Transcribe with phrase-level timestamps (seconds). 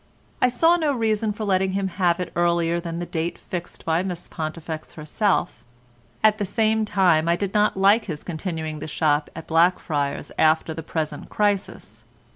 [0.41, 4.01] I saw no reason for letting him have it earlier than the date fixed by
[4.01, 5.63] Miss Pontifex herself;
[6.23, 10.73] at the same time I did not like his continuing the shop at Blackfriars after
[10.73, 12.05] the present crisis.